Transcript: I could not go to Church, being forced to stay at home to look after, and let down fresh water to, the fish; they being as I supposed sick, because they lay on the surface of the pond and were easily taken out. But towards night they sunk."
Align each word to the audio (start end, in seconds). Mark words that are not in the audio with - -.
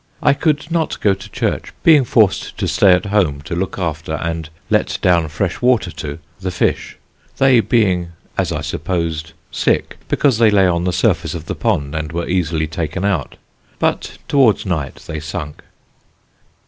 I 0.23 0.33
could 0.33 0.71
not 0.71 0.99
go 0.99 1.13
to 1.13 1.29
Church, 1.29 1.71
being 1.83 2.05
forced 2.05 2.57
to 2.57 2.67
stay 2.67 2.91
at 2.91 3.05
home 3.05 3.39
to 3.43 3.53
look 3.55 3.77
after, 3.77 4.13
and 4.13 4.49
let 4.71 4.97
down 5.03 5.27
fresh 5.27 5.61
water 5.61 5.91
to, 5.91 6.17
the 6.39 6.49
fish; 6.49 6.97
they 7.37 7.59
being 7.59 8.13
as 8.35 8.51
I 8.51 8.61
supposed 8.61 9.33
sick, 9.51 9.99
because 10.07 10.39
they 10.39 10.49
lay 10.49 10.65
on 10.65 10.85
the 10.85 10.91
surface 10.91 11.35
of 11.35 11.45
the 11.45 11.53
pond 11.53 11.93
and 11.93 12.11
were 12.11 12.27
easily 12.27 12.65
taken 12.65 13.05
out. 13.05 13.35
But 13.77 14.17
towards 14.27 14.65
night 14.65 14.95
they 15.05 15.19
sunk." 15.19 15.61